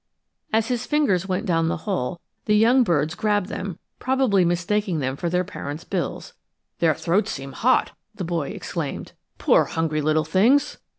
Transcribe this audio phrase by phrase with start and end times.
[0.51, 5.15] As his fingers went down the hole, the young birds grabbed them, probably mistaking them
[5.15, 6.33] for their parents' bills.
[6.79, 10.77] "Their throats seem hot," the boy exclaimed; "poor hungry little things!"